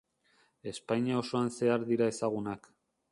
Espainia 0.71 1.19
osoan 1.19 1.53
zehar 1.57 1.85
dira 1.91 2.09
ezagunak. 2.15 2.71